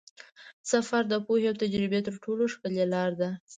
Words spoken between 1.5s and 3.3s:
او تجربې تر ټولو ښکلې لاره ده.